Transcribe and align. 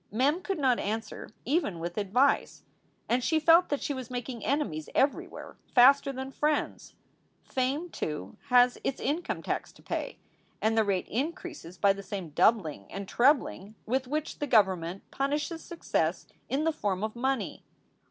Mem 0.11 0.41
could 0.41 0.57
not 0.57 0.79
answer 0.79 1.29
even 1.45 1.77
with 1.77 1.95
advice. 1.95 2.63
And 3.07 3.23
she 3.23 3.39
felt 3.39 3.69
that 3.69 3.83
she 3.83 3.93
was 3.93 4.09
making 4.09 4.43
enemies 4.43 4.89
everywhere 4.95 5.57
faster 5.75 6.11
than 6.11 6.31
friends. 6.31 6.95
Fame, 7.43 7.87
too, 7.91 8.35
has 8.47 8.79
its 8.83 8.99
income 8.99 9.43
tax 9.43 9.71
to 9.73 9.83
pay, 9.83 10.17
and 10.59 10.75
the 10.75 10.83
rate 10.83 11.07
increases 11.07 11.77
by 11.77 11.93
the 11.93 12.01
same 12.01 12.29
doubling 12.29 12.91
and 12.91 13.07
trebling 13.07 13.75
with 13.85 14.07
which 14.07 14.39
the 14.39 14.47
govern 14.47 14.79
ment 14.79 15.11
punishes 15.11 15.63
success 15.63 16.25
in 16.49 16.63
the 16.63 16.73
form 16.73 17.03
of 17.03 17.15
money. 17.15 17.63